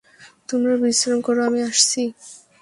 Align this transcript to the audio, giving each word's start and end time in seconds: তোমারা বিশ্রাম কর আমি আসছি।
তোমারা 0.47 0.75
বিশ্রাম 0.83 1.19
কর 1.25 1.37
আমি 1.47 1.59
আসছি। 1.69 2.01